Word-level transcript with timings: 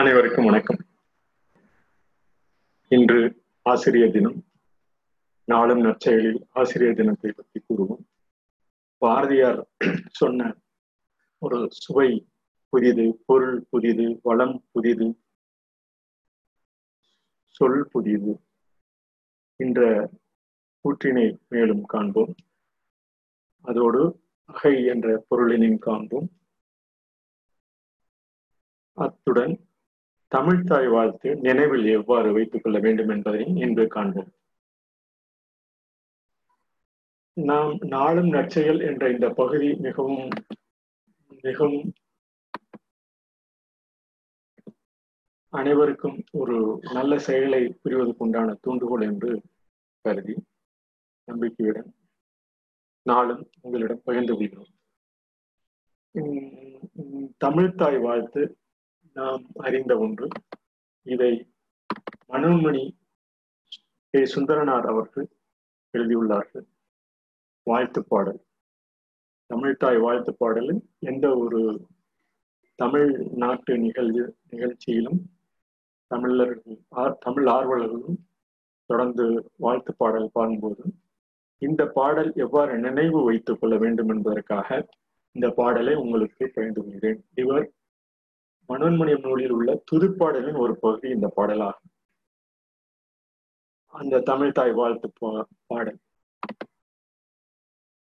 அனைவருக்கும் 0.00 0.44
வணக்கம். 0.44 0.78
இன்று 2.88 3.44
ஆசிரியர் 3.62 4.10
தினம். 4.10 4.44
நாளும் 5.44 5.80
நற்செயலில் 5.80 6.46
ஆசிரியர் 6.50 6.94
தினத்தை 6.94 7.32
பற்றி 7.32 7.64
கூறுவோம். 7.68 8.04
பாரதியார் 8.98 9.68
சொன்ன 10.10 10.56
ஒரு 11.38 11.68
சுவை 11.70 12.28
புதிது 12.68 13.22
பொருள் 13.26 13.66
புதிது 13.70 14.20
வளம் 14.22 14.68
புதிது 14.72 15.20
சொல் 17.48 17.88
புதிது 17.88 18.40
என்ற 19.56 20.10
கூற்றினை 20.82 21.38
மேலும் 21.48 21.84
காண்போம். 21.84 22.34
அதோடு 23.60 24.22
அகை 24.44 24.84
என்ற 24.84 25.26
பொருளினையும் 25.30 25.78
காண்போம். 25.78 26.30
அத்துடன் 28.92 29.68
தமிழ்தாய் 30.34 30.88
வாழ்த்து 30.90 31.36
நினைவில் 31.36 31.86
எவ்வாறு 31.98 32.32
வைத்துக் 32.32 32.62
கொள்ள 32.62 32.78
வேண்டும் 32.78 33.08
என்பதை 33.08 33.46
இன்று 33.64 33.86
காண்போம். 33.86 34.30
நாம் 37.36 37.72
நாளும் 37.86 38.28
நற்செயல் 38.28 38.80
என்ற 38.80 39.10
இந்த 39.10 39.26
பகுதி 39.30 39.68
மிகவும் 39.86 40.28
மிகவும் 41.42 41.92
அனைவருக்கும் 45.52 46.18
ஒரு 46.32 46.56
நல்ல 46.92 47.12
செயலை 47.18 47.62
புரிவதற்குண்டான 47.82 48.48
தூண்டுகோல் 48.60 49.00
என்று 49.00 49.30
கருதி 50.04 50.36
நம்பிக்கையுடன் 51.28 51.90
நாளும் 53.06 53.42
உங்களிடம் 53.60 54.02
பகிர்ந்து 54.04 54.34
கொள்கிறோம். 54.34 54.72
தமிழ்தாய் 57.44 58.00
வாழ்த்து 58.00 58.42
நாம் 59.14 59.44
அறிந்த 59.56 59.98
ஒன்று. 59.98 60.28
இதை 61.02 61.52
மனோன்மணி 62.28 62.90
கே. 64.10 64.20
சுந்தரனார் 64.20 64.86
அவர்கள் 64.86 65.28
எழுதியுள்ளார்கள். 65.92 66.66
வாழ்த்து 67.62 68.04
பாடல். 68.04 68.40
தமிழ்தாய் 69.54 70.00
வாழ்த்து 70.00 70.34
பாடலில் 70.34 70.82
எந்த 70.98 71.36
ஒரு 71.36 71.86
தமிழ் 72.74 73.28
நாட்டு 73.34 73.78
நிகழ்வு 73.78 74.36
நிகழ்ச்சியிலும் 74.50 75.20
தமிழர்கள் 76.06 76.78
தமிழ் 77.20 77.48
ஆர்வலர்களும் 77.48 78.16
தொடர்ந்து 78.86 79.50
வாழ்த்து 79.56 79.94
பாடல் 79.94 80.30
பாடும்போது 80.32 80.84
இந்த 81.58 81.86
பாடல் 81.86 82.32
எவ்வாறு 82.34 82.78
நினைவு 82.78 83.24
வைத்துக் 83.24 83.60
கொள்ள 83.60 83.76
வேண்டும் 83.76 84.08
என்பதற்காக 84.08 84.88
இந்த 85.32 85.48
பாடலை 85.50 85.94
உங்களுக்கு 85.94 86.50
பகிர்ந்து 86.54 86.82
கொள்கிறேன். 86.82 87.24
இவர் 87.34 87.72
மனோன்மணியம் 88.70 89.24
நூலில் 89.26 89.50
உள்ள 89.50 89.70
துதுப்பாடலின் 89.92 90.58
ஒரு 90.58 90.74
பகுதி 90.76 91.08
இந்த 91.08 91.28
பாடலாகும். 91.36 91.88
அந்த 93.94 94.20
தமிழ் 94.20 94.52
தாய் 94.52 94.72
வாழ்த்து 94.72 95.08
பாடல். 95.66 96.00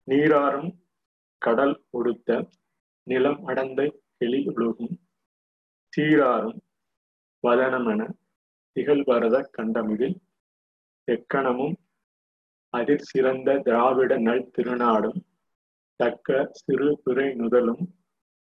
நீராறும் 0.07 0.72
கடல் 1.41 1.75
ஒடுத்த 1.97 2.29
நிலம் 3.07 3.39
அடந்த 3.45 3.81
கிளி 4.17 4.39
ஒழுகும் 4.47 4.95
சீராறும் 5.94 6.59
வதனமென 7.44 8.01
திகழ்வரத 8.75 9.38
கண்டமிதில் 9.57 10.18
எக்கணமும் 11.07 11.75
அதிர் 12.73 13.07
சிறந்த 13.12 13.57
திராவிட 13.57 14.18
நல் 14.18 14.51
திருநாடும் 14.57 15.19
தக்க 16.00 16.50
சிறு 16.51 16.89
பிறை 17.03 17.28
நுதலும் 17.33 17.83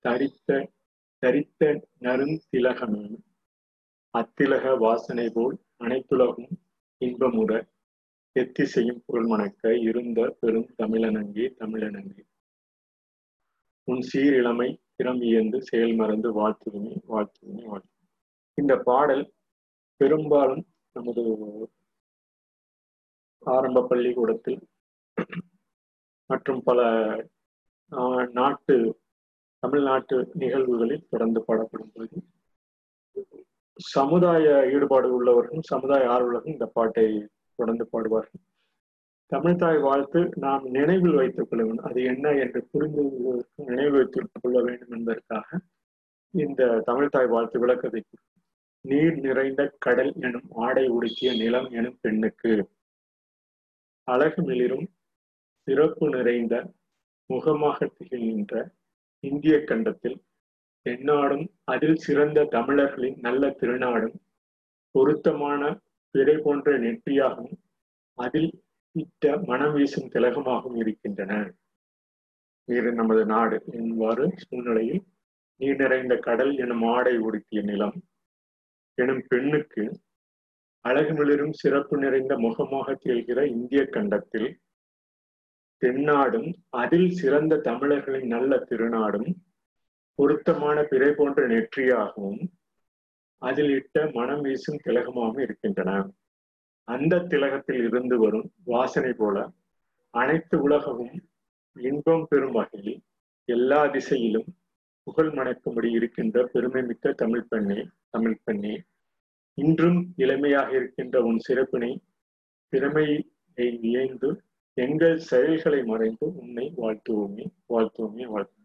தரித்த 0.06 0.50
தரித்த 1.24 1.64
நருந்திலகமே 2.00 3.04
அத்திலக 4.14 4.72
வாசனை 4.78 5.26
போல் 5.30 5.58
அனைத்துலகும் 5.84 6.54
இன்பமுற. 7.02 7.52
எத்திசையும் 8.36 9.02
பொருள் 9.06 9.28
மணக்க 9.28 9.74
இருந்த 9.90 10.20
பெரும் 10.40 10.70
தமிழனங்கே 10.78 11.46
தமிழனங்கே. 11.60 12.24
உன் 13.88 14.02
சீர் 14.02 14.36
இளமை 14.40 14.70
திறம் 14.96 15.22
இயந்து 15.22 15.60
செயல் 15.62 15.96
மறந்து 15.96 16.30
வாழ்த்துதுமே 16.40 16.94
வாழ்த்துதுமே 17.12 17.64
வாழ்த்து 17.66 17.96
இந்த 18.58 18.76
பாடல் 18.90 19.24
பெரும்பாலும் 20.02 20.66
நமது 20.96 21.24
ஆரம்ப 23.44 23.86
பள்ளிக்கூடத்தில் 23.90 24.62
மற்றும் 26.30 26.62
பல 26.64 26.82
நாட்டு 28.32 28.76
தமிழ்நாட்டு 29.64 30.18
நிகழ்வுகளில் 30.34 31.10
தொடர்ந்து 31.10 31.40
பாடப்படும் 31.48 31.92
போது 31.94 32.16
சமுதாய 33.80 34.46
ஈடுபாடு 34.74 35.08
உள்ளவர்களும் 35.18 35.70
சமுதாய 35.70 36.04
ஆர்வலர்களும் 36.08 36.54
இந்த 36.54 36.66
பாட்டை 36.68 37.06
தொடர்ந்து 37.60 37.86
பாடுவார்கள். 37.94 38.42
தமிழ்தாய் 39.32 39.80
வாழ்த்து 39.80 40.22
நாம் 40.38 40.64
நினைவில் 40.70 41.14
வைத்துக் 41.14 41.50
கொள்ள 41.50 41.62
வேண்டும். 41.64 41.86
அது 41.90 42.00
என்ன 42.04 42.32
என்று 42.44 42.60
புரிந்து 42.72 43.04
கொள்வதற்கு 43.04 43.64
நினைவு 43.66 43.94
வைத்துக் 43.98 44.42
கொள்ள 44.42 44.58
வேண்டும் 44.62 44.94
என்பதற்காக 44.98 45.60
இந்த 46.34 46.68
தமிழ்தாய் 46.88 47.32
வாழ்த்து 47.34 47.60
விளக்கத்தை 47.60 48.02
நீர் 48.86 49.18
நிறைந்த 49.18 49.62
கடல் 49.78 50.12
எனும் 50.20 50.50
ஆடை 50.66 50.86
உடுக்கிய 50.90 51.32
நிலம் 51.38 51.70
எனும் 51.70 51.98
பெண்ணுக்கு 52.02 52.52
அழகு 54.08 54.42
மிளிரும் 54.42 54.88
சிறப்பு 55.68 56.06
நிறைந்த 56.10 56.56
முகமாக 57.30 57.90
திகழ்கின்ற 57.98 58.54
இந்திய 59.24 59.56
கண்டத்தில் 59.64 60.18
தென்னாடும் 60.86 61.46
அதில் 61.64 61.98
சிறந்த 61.98 62.46
தமிழர்களின் 62.46 63.18
நல்ல 63.20 63.50
திருநாடும் 63.60 64.16
பொருத்தமான 64.96 65.62
பிறை 66.16 66.36
போன்ற 66.38 66.78
நெற்றியாகவும் 66.78 67.58
அதில் 68.18 68.52
இட்ட 68.96 69.34
மனம் 69.40 69.74
வீசும் 69.74 70.12
திலகமாகவும் 70.14 70.76
இருக்கின்றன. 70.76 71.34
இது 72.68 72.90
நமது 72.94 73.22
நாடு 73.26 73.58
என்பாறு 73.72 74.26
சூழ்நிலையில் 74.38 75.02
நீர் 75.60 75.76
நிறைந்த 75.76 76.14
கடல் 76.18 76.54
எனும் 76.56 76.84
ஆடை 76.94 77.14
உடுத்திய 77.18 77.62
நிலம் 77.62 77.98
எனும் 78.98 79.24
பெண்ணுக்கு 79.28 79.84
அழகுமிளிரும் 80.86 81.56
சிறப்பு 81.62 81.96
நிறைந்த 81.98 82.34
முகமாக 82.38 82.94
திகழ்கிற 82.94 83.40
இந்திய 83.48 83.82
கண்டத்தில் 83.86 84.50
தென்னாடும் 85.82 86.50
அதில் 86.82 87.10
சிறந்த 87.12 87.60
தமிழர்களின் 87.68 88.28
நல்ல 88.28 88.58
திருநாடும் 88.70 89.30
பொருத்தமான 90.20 90.78
பிறை 90.84 91.12
போன்ற 91.12 91.42
நெற்றியாகவும் 91.48 92.42
அதில் 93.42 93.70
இட்ட 93.70 94.04
மனம் 94.14 94.42
வீசும் 94.42 94.84
திலகமாகவும் 94.86 95.40
இருக்கின்றன. 95.40 95.92
அந்த 96.88 97.24
திலகத்தில் 97.32 97.82
இருந்து 97.88 98.16
வரும் 98.20 98.48
வாசனை 98.64 99.14
போல 99.14 99.38
அனைத்து 100.14 100.56
உலகமும் 100.62 101.16
இன்பம் 101.76 102.26
பெறும் 102.30 102.52
வகையில் 102.52 103.00
எல்லா 103.50 103.80
திசையிலும் 103.88 104.50
புகழ் 105.08 105.32
மணக்கும்படி 105.38 105.90
இருக்கின்ற 105.92 106.44
பெருமை 106.54 106.82
மிக்க 106.84 107.14
தமிழ் 107.22 107.50
பெண்ணே 107.50 107.80
தமிழ் 108.10 108.38
பெண்ணே. 108.44 108.76
இன்றும் 109.58 110.00
இளமையாக 110.16 110.70
இருக்கின்ற 110.76 111.22
உன் 111.22 111.40
சிறப்பினை 111.40 111.92
திறமையை 112.74 113.18
இயந்து 113.92 114.30
எங்கள் 114.74 115.18
செயல்களை 115.32 115.80
மறைந்து 115.84 116.26
உன்னை 116.42 116.66
வாழ்த்துவோமே 116.78 117.46
வாழ்த்துவோமே 117.74 118.26
வாழ்த்து 118.34 118.60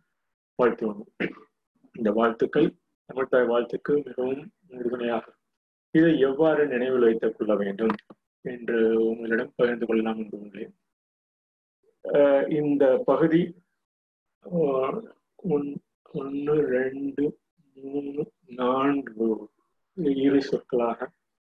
வாழ்த்துவோமே. 0.59 1.07
இந்த 1.95 2.11
வாழ்த்துக்கள் 2.19 2.69
தமிழ்தாய் 3.09 3.51
வாழ்த்துக்கு 3.53 3.93
மிகவும் 4.05 4.45
உறுதுணையாக. 4.77 5.27
இதை 5.95 6.13
எவ்வாறு 6.29 6.63
நினைவில் 6.73 7.07
வைத்துக் 7.07 7.37
கொள்ள 7.39 7.53
வேண்டும் 7.63 7.95
என்று 8.53 8.79
உங்களிடம் 9.11 9.53
பகிர்ந்து 9.57 9.87
கொள்ளலாம் 9.87 10.21
என்று 10.23 10.39
உள்ளேன். 10.45 10.75
இந்த 12.61 12.85
பகுதி 13.11 13.43
ஒன்று 16.15 16.57
ரெண்டு 16.77 17.25
மூணு 17.77 18.23
நான்கு 18.61 19.29
இரு 20.27 20.41
சொற்களாக 20.51 21.09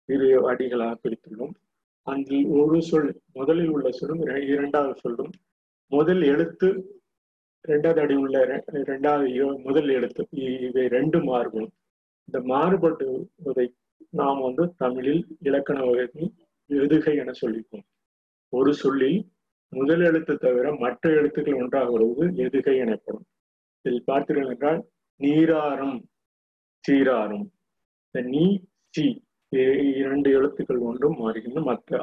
இரு 0.06 0.30
அடிகளாக 0.50 0.94
பிரித்துள்ளோம். 1.04 1.56
அதில் 2.09 2.45
ஒரு 2.59 2.81
சொல் 2.81 3.09
முதலில் 3.33 3.69
உள்ள 3.69 3.92
சொல்லும் 3.92 4.21
இரண்டாவது 4.53 4.95
சொல்லும். 5.00 5.31
முதல் 5.92 6.21
எழுத்து 6.21 6.68
இரண்டாவது 7.68 8.01
அடி 8.01 8.15
உள்ள 8.15 8.63
இரண்டாவது 8.86 9.57
முதல் 9.57 9.89
எழுத்து. 9.98 10.24
இவை 10.68 10.88
ரெண்டு 10.88 11.19
மாறுபடும் 11.24 11.71
இந்த 12.27 12.39
மாறுபடுவதை 12.53 13.68
நாம் 14.09 14.42
வந்து 14.42 14.74
தமிழில் 14.77 15.24
இலக்கண 15.42 15.80
வகை 15.86 16.33
எதுகை 16.69 17.13
என 17.21 17.31
சொல்லிப்போம். 17.42 17.86
ஒரு 18.50 18.74
சொல்லில் 18.74 19.19
முதல் 19.69 20.01
எழுத்து 20.01 20.33
தவிர 20.38 20.75
மற்ற 20.75 21.04
எழுத்துக்கள் 21.09 21.59
ஒன்றாக 21.62 21.92
வருவது 21.92 22.25
எதுகை 22.45 22.74
எனப்படும். 22.77 23.25
இதில் 23.81 24.04
பார்த்தீர்கள் 24.07 24.50
என்றால் 24.50 24.81
நீராறும் 25.19 25.97
சீராறும் 26.83 27.45
இந்த 28.12 28.30
நீ 28.30 28.45
சி 28.89 29.06
இரண்டு 29.51 30.31
எழுத்துக்கள் 30.31 30.77
ஒன்றும் 30.77 31.18
மாறுகின்றன 31.19 31.63
மற்ற 31.63 31.98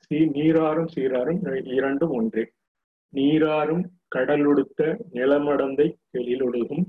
சி 0.00 0.18
நீராறும் 0.32 0.90
சீராறும் 0.94 1.40
இரண்டும் 1.64 2.10
ஒன்றே. 2.10 2.44
நீராறும் 3.12 3.84
கடலுடுத்த 4.08 4.80
நிலமடந்தை 5.12 5.86
வெளியொடுகும் 6.12 6.84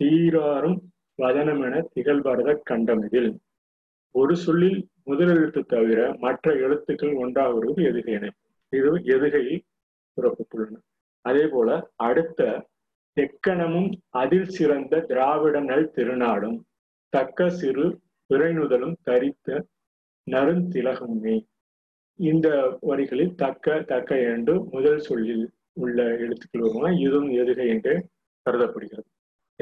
சீராறும் 0.00 0.78
வதனம் 1.18 1.62
என 1.62 1.84
திகழ்பாரத 1.94 2.62
கண்டமிதில் 2.70 3.30
ஒரு 4.14 4.36
சொல்லில் 4.36 4.88
முதல் 5.02 5.28
எழுத்து 5.28 5.64
தவிர 5.64 6.14
மற்ற 6.18 6.52
எழுத்துக்கள் 6.54 7.14
ஒன்றாக 7.14 7.52
வருவது 7.52 7.82
இது 7.82 8.14
எதுகையில் 9.06 9.62
கூறப்பட்டுள்ளன 10.18 10.80
அதே 11.24 11.46
போல 11.46 11.68
அடுத்த 11.96 12.40
தெக்கணமும் 13.16 13.90
அதில் 14.08 14.48
சிறந்த 14.48 15.00
திராவிட 15.00 15.60
நல் 15.60 15.92
திருநாடும் 15.96 16.58
தக்க 17.12 17.48
சிறு 17.50 17.86
விரைநுதலும் 18.28 18.94
தரித்த 19.04 19.58
நருந்திலகமே 20.30 21.36
இந்த 22.18 22.78
வரிகளில் 22.80 23.34
தக்க 23.34 23.82
தக்க 23.82 24.18
என்று 24.20 24.64
முதல் 24.64 24.98
சொல்லில் 24.98 25.44
உள்ள 25.72 26.04
எழுத்துக்கள் 26.04 26.60
வருமா 26.60 26.88
இதுவும் 26.88 27.30
எதுகை 27.30 27.66
என்று 27.68 27.94
கருதப்படுகிறது. 28.42 29.08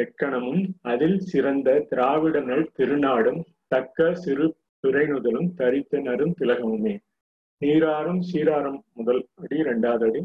எக்கணமும் 0.01 0.63
அதில் 0.83 1.19
சிறந்த 1.21 1.87
திராவிடங்கள் 1.91 2.71
திருநாடும் 2.79 3.41
தக்க 3.67 4.15
சிறு 4.15 4.47
பிறைநுதலும் 4.83 5.51
தரித்த 5.57 6.01
நரும் 6.01 6.35
திலகமுமே 6.41 6.95
நீராறும் 7.61 8.21
சீராறும் 8.33 8.81
முதல் 8.93 9.23
அடி 9.35 9.57
இரண்டாவது 9.57 10.07
அடி. 10.07 10.23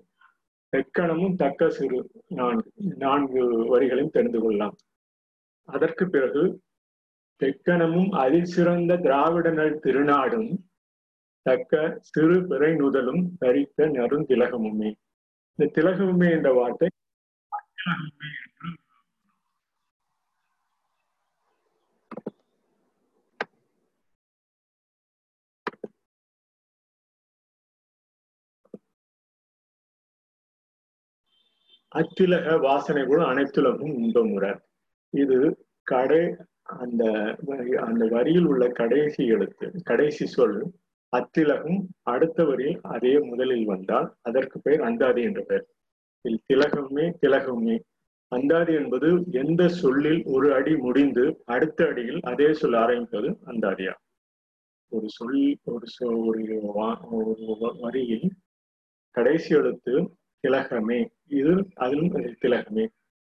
எக்கணமும் 0.74 1.35
தக்க 1.35 1.69
சிறு 1.69 2.00
நான்கு 2.27 2.71
நான்கு 2.97 3.42
வரிகளையும் 3.71 4.15
தெரிந்து 4.18 4.39
கொள்ளலாம். 4.39 4.75
அதற்கு 5.69 6.09
பிறகு 6.09 6.44
தெக்கணமும் 7.39 8.09
அதில் 8.15 8.50
சிறந்த 8.50 8.97
திராவிடனல் 8.97 9.75
திருநாடும் 9.80 10.50
தக்க 11.45 11.74
சிறு 12.07 12.38
பிறை 12.47 12.71
நுதலும் 12.75 13.24
தரித்த 13.39 13.88
நருந்திலகமுமே 13.89 14.91
இந்த 15.59 15.69
திலகமுமே 15.75 16.30
என்ற 16.31 16.50
வார்த்தை 16.53 16.89
அத்திலகமுமே 17.51 18.31
என்று 18.39 18.71
அத்திலக 31.92 32.56
வாசனை 32.59 33.03
கூட 33.06 33.21
அனைத்துலகும் 33.25 33.95
இன்பமுற 34.00 34.45
இது 35.13 35.38
கடை 35.88 36.24
அந்த 36.77 37.04
அந்த 37.80 38.06
வரியில் 38.06 38.45
உள்ள 38.45 38.68
கடைசி 38.69 39.25
எழுத்து 39.25 39.68
கடைசி 39.83 40.25
சொல் 40.25 40.60
அத்திலகம் 41.13 41.80
அடுத்த 42.04 42.45
வரியில் 42.45 42.80
அதே 42.81 43.19
முதலில் 43.19 43.66
வந்தால் 43.66 44.07
அதற்கு 44.21 44.62
பெயர் 44.62 44.81
அந்தாதி 44.81 45.21
என்ற 45.21 45.42
பெயர். 45.42 45.66
இதில் 46.25 46.44
திலகமே 46.48 47.06
திலகமே 47.21 47.75
அந்தாதி 48.31 48.74
என்பது 48.74 49.07
எந்த 49.31 49.68
சொல்லில் 49.68 50.21
ஒரு 50.25 50.54
அடி 50.54 50.75
முடிந்து 50.75 51.24
அடுத்த 51.45 51.88
அடியில் 51.88 52.19
அதே 52.21 52.54
சொல் 52.54 52.74
ஆரம்பிப்பது 52.74 53.30
அந்தாதியா. 53.45 53.94
ஒரு 54.92 55.07
சொல் 55.10 55.39
ஒரு 55.63 55.86
சொ 56.00 56.07
ஒரு 56.25 56.44
ஒரு 57.12 57.33
வரியில் 57.80 58.27
கடைசி 59.16 59.56
எழுத்து 59.56 59.94
திலகமே 60.44 61.00
இது 61.27 61.54
அதிலும் 61.75 62.12
திலகமே 62.42 62.86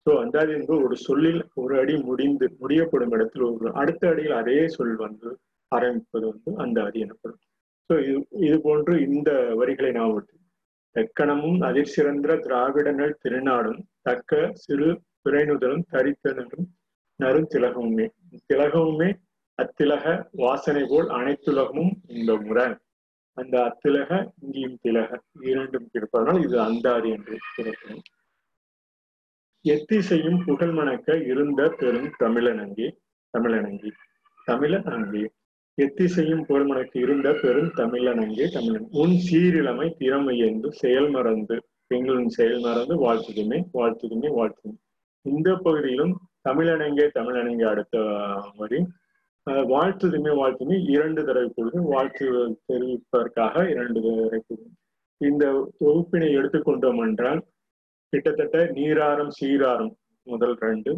ஸோ 0.06 0.12
அந்தாதி 0.23 0.53
என்பது 0.53 0.85
ஒரு 0.85 0.97
சொல்லில் 0.99 1.41
ஒரு 1.55 1.75
அடி 1.81 1.94
முடிந்து 2.03 2.47
முடியப்படும் 2.61 3.14
இடத்தில் 3.14 3.44
ஒரு 3.49 3.69
அடுத்த 3.73 4.03
அடியில் 4.08 4.35
அதே 4.37 4.58
சொல் 4.69 4.97
வந்து 4.97 5.31
ஆரம்பிப்பது 5.73 6.25
வந்து 6.31 6.50
அந்தாதி 6.56 6.99
எனப்படும். 7.00 7.41
ஸோ 7.91 7.94
இது 8.00 8.19
இது 8.38 8.56
போன்று 8.61 8.94
இந்த 9.08 9.31
வரிகளை 9.55 9.91
நான் 9.93 10.14
எக்கணமும் 10.97 11.61
அதிர் 11.61 11.93
சிறந்த 11.94 12.37
திராவிடங்கள் 12.37 13.19
திருநாடும் 13.23 13.81
தக்க 14.03 14.38
சிறு 14.56 14.88
பிறைநுதலும் 15.25 15.85
தரித்தனரும் 15.93 16.67
நரும் 17.20 17.50
திலகமுமே. 17.55 18.06
திலகமுமே 18.50 19.09
அத்திலக 19.59 20.05
வாசனை 20.37 20.82
போல் 20.85 21.09
அனைத்துலகமும் 21.11 21.93
இந்த 22.09 22.32
முறை 22.37 22.67
அந்த 23.38 23.55
அத்திலக 23.69 24.11
இங்கேயும் 24.43 24.79
திலக 24.85 25.19
இரண்டும் 25.43 25.88
இருப்பதனால் 25.94 26.41
இது 26.43 26.56
அந்தாதி 26.61 27.09
என்று 27.11 27.37
கூறப்படும் 27.49 28.05
எத்திசையும் 29.66 30.38
புகழ் 30.44 30.72
மணக்க 30.72 31.16
இருந்த 31.30 31.60
பெரும் 31.78 32.10
தமிழனங்கி 32.18 32.86
தமிழனங்கி 33.34 33.90
தமிழனங்கி. 34.46 35.22
எத்திசையும் 35.78 36.44
புகழ் 36.48 36.66
மணக்க 36.66 36.94
இருந்த 37.04 37.28
பெரும் 37.42 37.70
தமிழனங்கே 37.78 38.46
தமிழன். 38.52 38.86
உன் 39.02 39.16
சீரிழமை 39.26 39.88
திறமை 39.98 40.36
என்று 40.48 40.68
செயல் 40.72 41.08
மறந்து 41.10 41.56
எங்களின் 41.90 42.32
செயல் 42.36 42.60
மறந்து 42.60 42.94
வாழ்த்துதுமே 42.96 43.58
வாழ்த்துதுமே 43.78 44.30
வாழ்த்துதுமே 44.38 44.78
இந்த 45.26 45.48
பகுதியிலும் 45.64 46.14
தமிழனங்கே 46.48 47.06
தமிழனங்கே 47.18 47.66
அடுத்த 47.72 47.96
வரி. 48.56 48.80
வாழ்த்துதுமே 49.72 50.32
வாழ்த்துமே 50.40 50.76
இரண்டு 50.94 51.20
தடவை 51.24 51.48
பொழுது 51.48 51.80
வாழ்த்து 51.92 52.24
தெரிவிப்பதற்காக 52.70 53.54
இரண்டு 53.74 53.98
தடவை 54.06 54.40
பொழுது 54.48 54.70
இந்த 55.20 55.44
தொகுப்பினை 55.80 56.30
எடுத்துக்கொண்டோம் 56.38 57.02
என்றால் 57.06 57.42
கிட்டத்தட்ட 58.16 58.58
நீராறும் 58.78 59.32
சீராறும் 59.38 59.94
முதல் 60.22 60.54
ரெண்டு. 60.66 60.92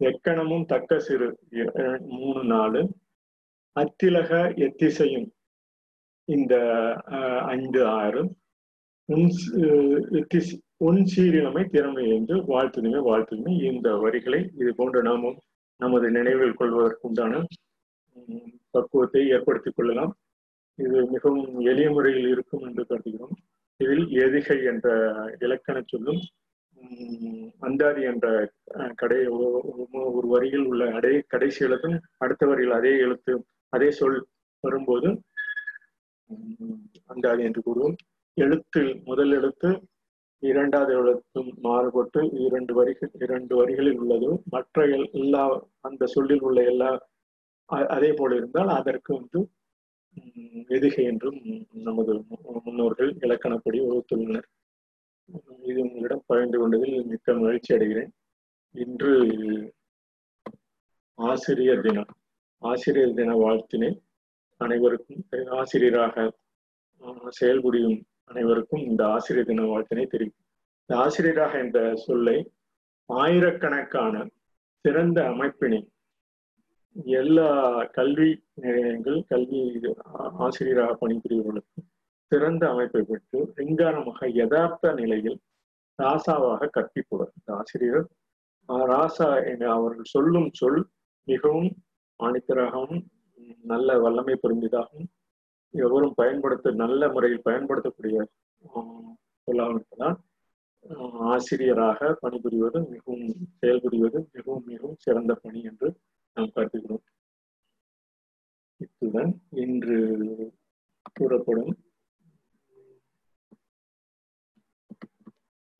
எக்கணமும் 0.00 0.66
தக்க 0.72 0.98
சிறு 0.98 1.28
மூணு 2.14 2.42
நாலு. 2.44 2.80
அத்திலக 3.76 4.30
எத்திசையும் 4.64 5.28
இந்த 6.28 6.54
ஐந்து 7.54 7.80
ஆறு. 8.02 8.22
உன் 9.12 9.30
உன் 10.86 11.00
சீரிழமை 11.12 11.62
திறமை 11.64 12.04
என்று 12.16 12.36
வாழ்த்துதுமே 12.52 13.00
வாழ்த்துதுமே. 13.08 13.52
இந்த 13.72 13.88
வரிகளை 14.04 14.40
இது 14.60 14.70
போன்ற 14.78 15.02
நாமும் 15.08 15.38
நமது 15.82 16.06
நினைவில் 16.10 16.58
கொள்வதற்குண்டான 16.60 17.42
பக்குவத்தை 18.74 19.22
ஏற்படுத்திக் 19.36 19.76
கொள்ளலாம். 19.76 20.12
இது 20.84 20.98
மிகவும் 21.14 21.58
எளிய 21.70 21.88
முறையில் 21.90 22.28
இருக்கும் 22.34 22.64
என்று 22.68 22.84
கருதுகிறோம். 22.88 23.36
இதில் 23.80 24.04
ஏதிகை 24.24 24.58
என்ற 24.64 24.88
இலக்கண 25.38 25.76
சொல்லும் 25.86 26.22
அந்தாதி 27.60 28.02
என்ற 28.02 28.26
கடை 28.94 29.18
ஒரு 30.16 30.26
வரியில் 30.32 30.66
உள்ள 30.66 30.84
அடை 30.92 31.12
கடைசி 31.26 31.60
எழுத்தும் 31.64 31.96
அடுத்த 32.16 32.46
வரியில் 32.46 32.74
அதே 32.78 32.92
எழுத்து 32.98 33.32
அதே 33.72 33.88
சொல் 33.90 34.18
வரும்போது 34.64 35.08
அந்தாதி 37.06 37.42
என்று 37.42 37.60
கூறுவோம். 37.60 37.96
எழுத்தில் 38.36 38.90
முதல் 39.04 39.32
எழுத்து 39.32 39.70
இரண்டாவது 40.42 40.92
எழுத்தும் 41.00 41.50
மாறுபட்டு 41.60 42.20
இரண்டு 42.46 42.72
வரிகள் 42.74 43.12
இரண்டு 43.24 43.54
வரிகளில் 43.56 43.98
உள்ளது. 44.02 44.30
மற்ற 44.50 44.86
எல்லா 45.20 45.42
அந்த 45.80 46.06
சொல்லில் 46.06 46.44
உள்ள 46.48 46.58
எல்லா 46.72 46.90
அதே 47.96 48.10
போல 48.12 48.34
இருந்தால் 48.34 48.72
அதற்கு 48.78 49.10
வந்து 49.14 49.40
எதுகை 50.76 51.02
என்றும் 51.04 51.38
நமது 51.86 52.12
முன்னோர்கள் 52.64 53.10
இலக்கணப்படி 53.24 53.78
வகுத்துள்ளனர். 53.84 54.48
இது 55.62 55.80
உங்களிடம் 55.80 56.24
பகிர்ந்து 56.26 56.58
கொண்டதில் 56.58 57.06
மிக்க 57.06 57.34
மகிழ்ச்சி 57.34 57.70
அடைகிறேன். 57.74 58.12
இன்று 58.74 59.12
ஆசிரியர் 61.18 61.80
தினம் 61.80 62.12
ஆசிரியர் 62.62 63.14
தின 63.14 63.34
வாழ்த்தினை 63.34 63.90
அனைவருக்கும் 64.60 65.22
ஆசிரியராக 65.60 66.24
செயல்புரியும் 67.40 67.98
அனைவருக்கும் 68.24 68.82
இந்த 68.90 69.02
ஆசிரியர் 69.06 69.46
தின 69.46 69.64
வாழ்த்தினை 69.64 70.04
தெரிவிக்கும் 70.06 70.46
இந்த 70.80 70.94
ஆசிரியராக 71.02 71.52
என்ற 71.58 71.78
சொல்லை 71.96 72.36
ஆயிரக்கணக்கான 73.10 74.14
சிறந்த 74.84 75.18
அமைப்பினை 75.28 75.80
எல்லா 77.14 77.48
கல்வி 77.92 78.28
நிலையங்கள் 78.54 79.18
கல்வி 79.28 79.60
ஆசிரியராக 80.38 80.92
பணிபுரியவர்களுக்கு 80.94 81.80
சிறந்த 82.32 82.64
அமைப்பை 82.68 83.02
பெற்று 83.02 83.40
ரிங்காரமாக 83.56 84.28
யதார்த்த 84.34 84.92
நிலையில் 84.92 85.38
ராசாவாக 85.98 86.68
கற்பிப்பவர். 86.68 87.32
இந்த 87.38 87.50
ஆசிரியர் 87.56 88.06
ராசா 88.88 89.28
என 89.44 89.68
அவர்கள் 89.70 90.04
சொல்லும் 90.04 90.48
சொல் 90.52 90.80
மிகவும் 91.28 91.70
மாணித்தராகவும் 92.20 93.02
நல்ல 93.62 93.98
வல்லமை 93.98 94.34
பொருந்தியதாகவும் 94.34 95.08
எவரும் 95.74 96.14
பயன்படுத்த 96.14 96.72
நல்ல 96.72 97.08
முறையில் 97.08 97.42
பயன்படுத்தக்கூடிய 97.42 98.18
சொல்லாக 99.48 100.12
ஆசிரியராக 101.32 102.18
பணிபுரிவது 102.20 102.78
மிகவும் 102.90 103.26
செயல்புரிவது 103.60 104.18
மிகவும் 104.32 104.64
மிகவும் 104.66 104.98
சிறந்த 104.98 105.34
பணி 105.34 105.60
என்று 105.62 105.88
நாம் 106.36 106.54
கருதுகிறோம் 106.54 107.02
இத்துடன் 108.80 109.32
இன்று 109.62 109.98
கூறப்படும் 111.12 111.74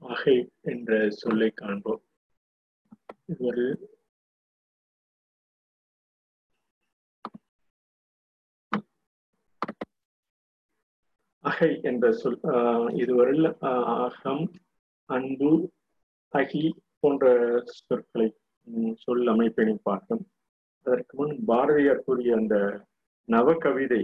அகை 0.03 0.37
என்ற 0.73 0.99
சொல்லை 1.21 1.49
காண்போம். 1.61 2.03
ஒரு 3.49 3.65
அகை 11.45 11.71
என்ற 11.83 12.13
சொல் 12.21 12.39
இதுவரையில் 13.03 13.51
அகம் 14.05 14.45
அன்பு 15.11 15.51
அகி 16.35 16.63
போன்ற 17.01 17.25
சொற்களை 17.81 18.29
சொல் 19.05 19.27
அமைப்பினை 19.35 19.77
பார்த்தோம். 19.91 20.25
அதற்கு 20.85 21.15
முன் 21.17 21.35
பாரதியார் 21.47 22.05
கூறிய 22.07 22.37
அந்த 22.37 22.57
நவகவிதை 23.29 24.03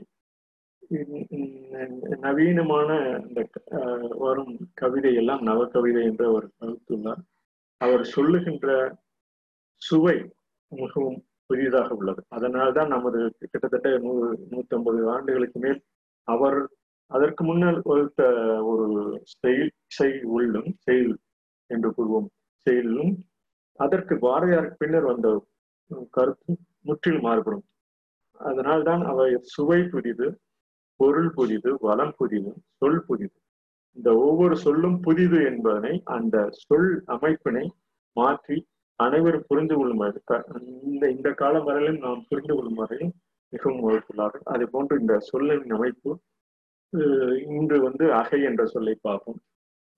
நவீனமான 2.24 2.90
அந்த 3.16 3.40
வரும் 4.24 4.54
கவிதை 4.74 5.12
எல்லாம் 5.14 5.42
நவகவிதை 5.46 6.02
என்று 6.10 6.24
அவர் 6.30 6.46
கருத்துள்ளார் 6.58 7.22
அவர் 7.80 8.04
சொல்லுகின்ற 8.14 8.68
சுவை 9.82 10.16
மிகவும் 10.72 11.18
புதிதாக 11.46 11.94
உள்ளது. 11.94 12.22
அதனால்தான் 12.28 12.92
நமது 12.94 13.20
கிட்டத்தட்ட 13.50 13.98
நூறு 13.98 14.26
நூத்தி 14.50 15.06
ஆண்டுகளுக்கு 15.14 15.60
மேல் 15.60 15.80
அவர் 16.28 16.58
அதற்கு 17.10 17.42
முன்னர் 17.44 17.80
வகுத்த 17.84 18.22
ஒரு 18.62 18.86
செயல் 19.40 19.72
செய் 19.96 20.18
உள்ளும் 20.36 20.70
செயல் 20.78 21.14
என்று 21.70 21.88
கூறுவோம். 21.90 22.28
செயலும் 22.66 23.12
அதற்கு 23.80 24.14
பாரதியாருக்கு 24.26 24.80
பின்னர் 24.82 25.08
வந்த 25.12 25.28
கருத்தும் 26.10 26.60
முற்றிலும் 26.84 27.26
மாறுபடும். 27.28 27.64
அதனால்தான் 28.40 29.02
அவை 29.10 29.28
சுவை 29.54 29.80
புதிது 29.92 30.26
பொருள் 31.00 31.30
புதிது 31.36 31.70
வளம் 31.86 32.14
புதிது 32.18 32.52
சொல் 32.78 33.02
புதிது. 33.08 33.36
இந்த 33.96 34.10
ஒவ்வொரு 34.26 34.56
சொல்லும் 34.64 34.98
புதிது 35.06 35.38
என்பதனை 35.50 35.94
அந்த 36.16 36.36
சொல் 36.66 36.90
அமைப்பினை 37.14 37.64
மாற்றி 38.16 38.56
அனைவரும் 38.98 39.46
புரிந்து 39.48 39.74
கொள்ளும் 39.76 40.02
இந்த 40.90 41.04
இந்த 41.16 41.28
காலம் 41.40 41.66
வரையிலும் 41.68 42.02
நாம் 42.06 42.26
புரிந்து 42.30 42.54
கொள்ளும் 42.56 42.80
வரையும் 42.82 43.12
மிகவும் 43.52 43.84
வகுப்புள்ளார்கள் 43.84 44.44
அதே 44.54 44.66
போன்று 44.72 45.00
இந்த 45.02 45.14
சொல்லின் 45.30 45.74
அமைப்பு 45.76 46.10
இன்று 47.56 47.76
வந்து 47.86 48.04
அகை 48.20 48.40
என்ற 48.48 48.62
சொல்லை 48.66 48.94
பார்ப்போம். 49.06 49.40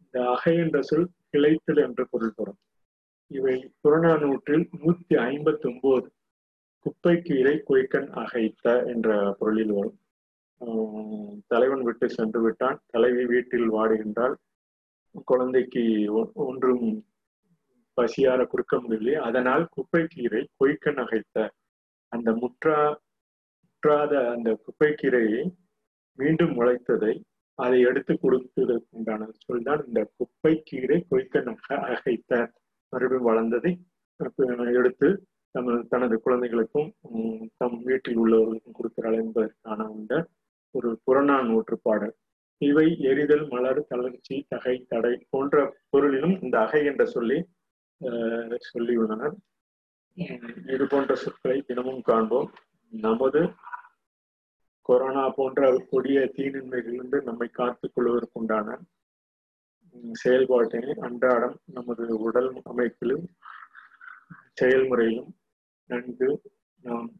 இந்த 0.02 0.18
அகை 0.34 0.54
என்ற 0.64 0.78
சொல் 0.90 1.08
கிளைத்தல் 1.32 1.82
என்று 1.86 2.04
பொருள் 2.12 2.36
பெறும் 2.36 2.60
இவை 3.30 3.56
புறநானூற்றில் 3.82 4.64
நூத்தி 4.80 5.14
ஐம்பத்தி 5.28 5.66
ஒன்பது 5.70 6.08
குப்பைக்கு 6.86 7.32
இலை 7.38 7.56
கொய்கன் 7.68 8.08
அகைத்த 8.14 8.66
என்ற 8.86 9.08
பொருளில் 9.32 9.72
வரும் 9.72 9.98
தலைவன் 11.46 11.84
விட்டு 11.84 12.06
சென்று 12.08 12.40
விட்டான். 12.40 12.78
தலைவி 12.86 13.24
வீட்டில் 13.24 13.68
வாடுகின்றால் 13.68 14.34
குழந்தைக்கு 15.30 15.82
ஒன்றும் 16.44 16.84
பசியார 17.96 18.40
கொடுக்க 18.44 18.74
முடியவில்லை 18.80 19.16
அதனால் 19.20 19.64
குப்பை 19.68 20.02
கீரை 20.06 20.42
கொய்க்க 20.56 20.92
நகைத்த 20.92 21.36
அந்த 22.12 22.30
முற்றா 22.32 22.76
முற்றாத 23.64 24.12
அந்த 24.28 24.50
குப்பை 24.64 24.90
கீரையை 24.92 25.42
மீண்டும் 26.18 26.54
முளைத்ததை 26.56 27.12
அதை 27.58 27.78
எடுத்து 27.80 28.12
கொடுத்ததற்குண்டான 28.14 29.28
சொல்தான் 29.46 29.80
இந்த 29.86 30.00
குப்பை 30.18 30.52
கீரை 30.64 30.98
கொய்க்க 31.10 31.40
நக 31.40 31.76
அகைத்த 31.88 32.32
மறுபடியும் 32.92 33.28
வளர்ந்ததை 33.30 33.72
எடுத்து 34.72 35.08
தமது 35.54 35.78
தனது 35.92 36.14
குழந்தைகளுக்கும் 36.24 36.88
தம் 37.60 37.78
வீட்டில் 37.88 38.20
உள்ளவர்களுக்கும் 38.22 38.76
கொடுக்கிறாள் 38.78 39.18
என்பதற்கான 39.22 39.78
அந்த 39.94 40.12
ஒரு 40.74 40.90
புறநானூற்று 41.06 41.76
பாடல். 41.86 42.14
இவை 42.60 42.86
எரிதல் 43.10 43.44
மலர் 43.52 43.80
தளர்ச்சி 43.88 44.36
தகை 44.48 44.74
தடை 44.88 45.14
போன்ற 45.32 45.56
பொருளிலும் 45.90 46.36
இந்த 46.42 46.56
அகை 46.64 46.82
என்ற 46.90 47.04
சொல்லி 47.14 47.38
சொல்லியுள்ளனர் 48.68 49.34
இது 50.74 50.84
போன்ற 50.86 51.12
சொற்களை 51.24 51.58
தினமும் 51.68 52.02
காண்போம். 52.08 52.48
நமது 52.92 53.42
கொரோனா 54.88 55.24
போன்ற 55.36 55.60
கொடிய 55.90 56.18
தீநன்மைகளிலிருந்து 56.36 57.18
நம்மை 57.22 57.48
காத்துக் 57.58 57.94
கொள்வதற்குண்டான 57.94 58.78
செயல்பாட்டினை 60.22 60.92
அன்றாடம் 61.06 61.56
நமது 61.76 62.04
உடல் 62.26 62.50
அமைப்பிலும் 62.70 63.24
செயல்முறையிலும் 64.60 65.30
நன்கு 65.86 66.42
நாம் 66.82 67.10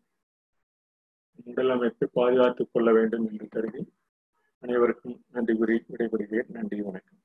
உடல் 1.45 1.71
அமைப்பை 1.71 2.09
பாதுகாத்துக் 2.13 2.69
கொள்ள 2.73 2.93
வேண்டும் 2.93 3.29
என்று 3.31 3.49
கருதி 3.49 3.93
அனைவருக்கும் 4.61 5.25
நன்றி 5.33 5.57
கூறி 5.57 5.85
விடைபெறுகிறேன். 5.89 6.49
நன்றி 6.49 6.83
வணக்கம். 6.83 7.19